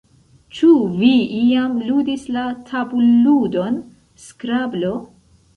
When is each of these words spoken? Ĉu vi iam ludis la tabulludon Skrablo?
Ĉu 0.59 0.69
vi 1.01 1.09
iam 1.39 1.75
ludis 1.89 2.25
la 2.37 2.47
tabulludon 2.71 3.79
Skrablo? 4.25 4.97